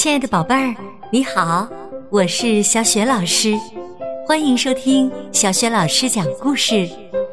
[0.00, 0.74] 亲爱的宝贝儿，
[1.10, 1.68] 你好，
[2.08, 3.54] 我是小雪老师，
[4.26, 6.88] 欢迎收听小雪老师讲故事，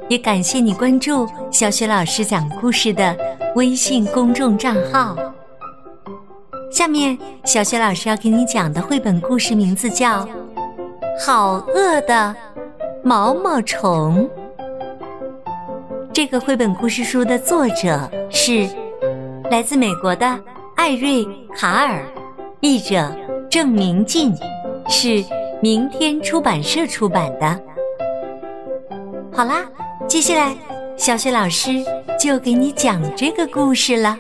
[0.09, 3.15] 也感谢你关注小雪老师讲故事的
[3.55, 5.15] 微信公众账号。
[6.69, 10.25] 下面，小雪老师要给你讲的绘本故事名字叫
[11.25, 12.35] 《好饿的
[13.01, 14.29] 毛毛虫》。
[16.11, 18.67] 这个绘本故事书的作者是
[19.49, 20.37] 来自美国的
[20.75, 21.25] 艾瑞
[21.55, 22.03] 卡尔，
[22.59, 23.15] 译者
[23.49, 24.33] 郑明进，
[24.89, 25.23] 是
[25.61, 27.63] 明天出版社出版的。
[29.31, 29.69] 好啦，
[30.07, 30.57] 接下来
[30.97, 31.83] 小雪老师
[32.19, 34.17] 就给你讲这个故事了。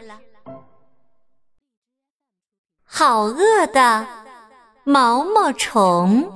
[2.83, 4.07] 好饿的
[4.83, 6.31] 毛毛虫，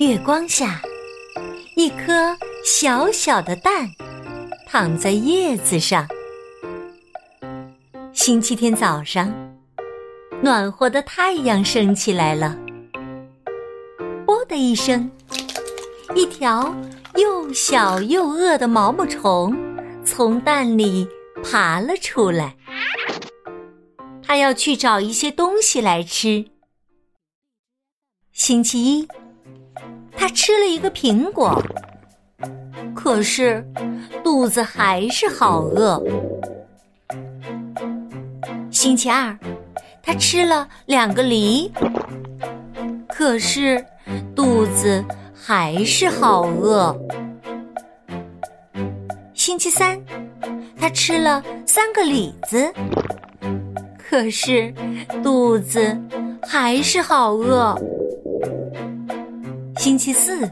[0.00, 0.80] 月光下。
[1.76, 3.88] 一颗小小的蛋
[4.66, 6.06] 躺在叶子上。
[8.22, 9.32] 星期天早上，
[10.42, 12.54] 暖和的太阳升起来了。
[14.26, 15.10] 啵的一声，
[16.14, 16.74] 一条
[17.14, 19.56] 又小又饿的毛毛虫
[20.04, 21.08] 从蛋里
[21.42, 22.54] 爬了出来。
[24.22, 26.44] 它要去找一些东西来吃。
[28.32, 29.08] 星期一。
[30.14, 31.58] 它吃了一个苹果，
[32.94, 33.66] 可是
[34.22, 35.98] 肚子还是好饿。
[38.70, 39.36] 星期二，
[40.02, 41.70] 他吃了两个梨，
[43.08, 43.84] 可是
[44.34, 45.04] 肚子
[45.34, 46.96] 还是好饿。
[49.34, 50.00] 星期三，
[50.78, 52.72] 他吃了三个李子，
[53.98, 54.72] 可是
[55.22, 55.98] 肚子
[56.42, 57.76] 还是好饿。
[59.78, 60.48] 星期四，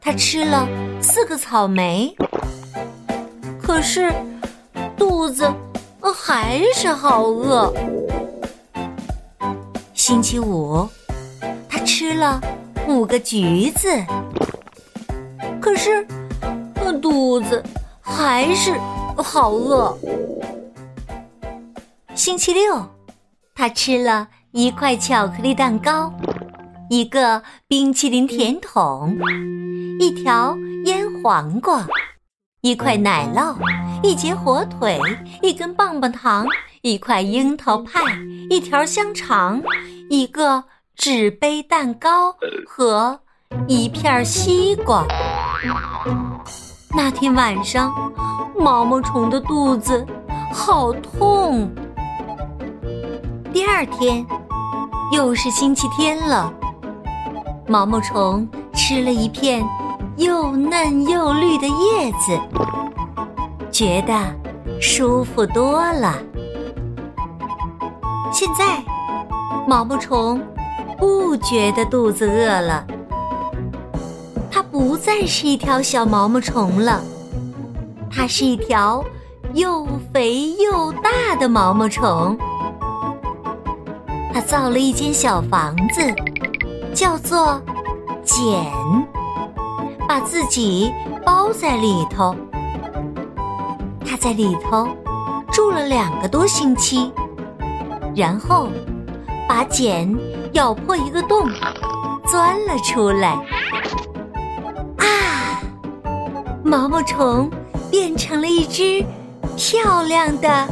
[0.00, 0.66] 他吃了
[1.02, 2.14] 四个草莓，
[3.60, 4.12] 可是
[4.96, 5.52] 肚子
[6.12, 7.72] 还是好饿。
[9.94, 10.88] 星期五，
[11.68, 12.40] 他吃了
[12.86, 13.88] 五个橘子，
[15.60, 16.06] 可是
[17.02, 17.62] 肚子
[18.00, 18.74] 还是
[19.16, 19.96] 好饿。
[22.14, 22.88] 星期六，
[23.54, 26.12] 他吃了一块巧克力蛋糕。
[26.88, 29.18] 一个冰淇淋甜筒，
[29.98, 31.84] 一条腌黄瓜，
[32.60, 33.56] 一块奶酪，
[34.02, 35.00] 一截火腿，
[35.42, 36.46] 一根棒棒糖，
[36.82, 38.00] 一块樱桃派，
[38.50, 39.62] 一条香肠，
[40.10, 40.62] 一个
[40.94, 42.34] 纸杯蛋糕
[42.66, 43.18] 和
[43.66, 45.04] 一片西瓜。
[46.94, 47.92] 那天晚上，
[48.58, 50.04] 毛毛虫的肚子
[50.52, 51.70] 好痛。
[53.52, 54.24] 第二天，
[55.12, 56.52] 又是星期天了。
[57.66, 59.66] 毛毛虫吃了一片
[60.16, 62.40] 又嫩又绿的叶子，
[63.76, 64.14] 觉得
[64.80, 66.14] 舒服多了。
[68.32, 68.82] 现在，
[69.68, 70.40] 毛毛虫
[70.96, 72.86] 不觉得肚子饿了。
[74.50, 77.02] 它不再是一条小毛毛虫了，
[78.10, 79.04] 它是一条
[79.52, 82.34] 又肥又大的毛毛虫。
[84.32, 86.00] 它造了一间小房子。
[86.94, 87.60] 叫做
[88.24, 88.64] 茧，
[90.08, 90.90] 把自己
[91.26, 92.34] 包在里头。
[94.08, 94.88] 他在里头
[95.52, 97.10] 住了两个多星期，
[98.14, 98.70] 然后
[99.48, 100.14] 把茧
[100.52, 101.48] 咬破一个洞，
[102.26, 103.32] 钻了出来。
[104.98, 105.60] 啊！
[106.64, 107.50] 毛毛虫
[107.90, 109.04] 变成了一只
[109.56, 110.66] 漂亮的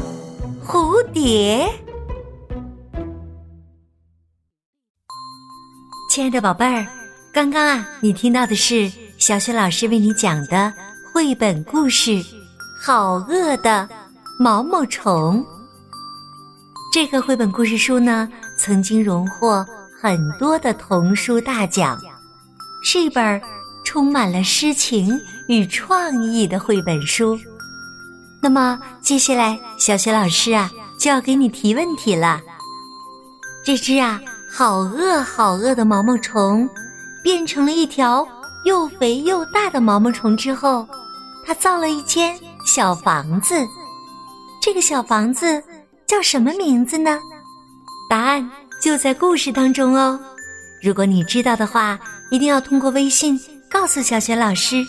[0.65, 1.69] 蝴蝶。
[6.11, 6.87] 亲爱的宝贝儿，
[7.33, 10.73] 刚刚啊，你听到的是小雪老师为你讲的
[11.13, 12.11] 绘本故事
[12.87, 13.89] 《好饿的
[14.39, 15.43] 毛毛虫》。
[16.93, 18.29] 这个绘本故事书呢，
[18.59, 19.65] 曾经荣获
[19.99, 21.99] 很多的童书大奖，
[22.83, 23.41] 是一本
[23.87, 25.19] 充满了诗情
[25.49, 27.39] 与创意的绘本书。
[28.43, 30.71] 那么，接下来小雪老师啊，
[31.01, 32.39] 就要给你提问题了。
[33.65, 34.21] 这只啊。
[34.57, 36.69] 好饿好饿的毛毛虫，
[37.25, 38.25] 变成了一条
[38.65, 40.87] 又肥又大的毛毛虫之后，
[41.45, 43.55] 它造了一间小房子。
[44.61, 45.63] 这个小房子
[46.07, 47.19] 叫什么名字呢？
[48.09, 48.51] 答案
[48.81, 50.19] 就在故事当中哦。
[50.83, 51.99] 如果你知道的话，
[52.31, 53.39] 一定要通过微信
[53.71, 54.85] 告诉小雪老师。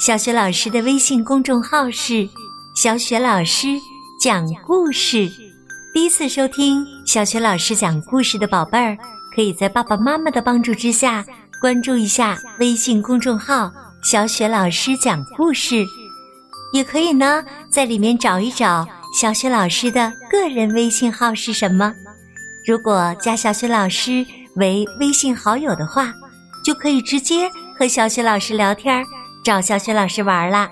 [0.00, 2.28] 小雪老师的微信公众号是
[2.74, 3.68] “小雪老师
[4.20, 5.30] 讲故事”。
[5.94, 8.96] 第一次收听小雪老师讲故事的宝贝儿，
[9.34, 11.24] 可以在爸爸妈妈的帮助之下
[11.60, 13.70] 关注一下微信公众号
[14.02, 15.86] “小雪老师讲故事”，
[16.72, 18.86] 也可以呢在里面找一找
[19.18, 21.94] 小雪老师的个人微信号是什么。
[22.66, 24.24] 如果加小雪老师
[24.56, 26.12] 为微信好友的话，
[26.64, 29.04] 就可以直接和小雪老师聊天，
[29.44, 30.70] 找小雪老师玩啦。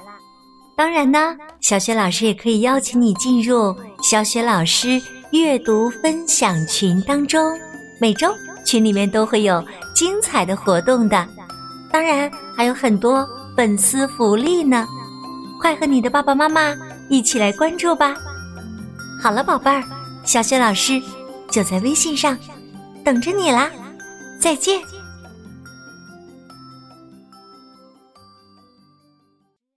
[0.77, 5.01] 当然呢，小雪老师也可以邀请你进入小雪老师
[5.33, 7.59] 阅读分享群当中，
[8.01, 8.33] 每周
[8.65, 9.63] 群里面都会有
[9.95, 11.29] 精彩的活动的，
[11.93, 14.87] 当然还有很多粉丝福利呢。
[15.61, 16.75] 快和你的爸爸妈妈
[17.11, 18.17] 一起来关注吧！
[19.23, 19.85] 好了，宝贝儿，
[20.25, 21.01] 小雪老师
[21.51, 22.37] 就在微信上
[23.05, 23.71] 等着你啦，
[24.41, 24.81] 再见。